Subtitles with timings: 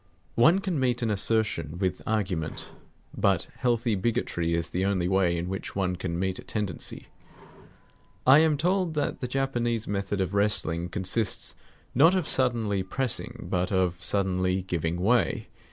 [0.33, 2.71] One can meet an assertion with argument;
[3.15, 7.09] but healthy bigotry is the only way in which one can meet a tendency.
[8.25, 11.53] I am told that the Japanese method of wrestling consists
[11.93, 15.49] not of suddenly pressing, but of suddenly giving way.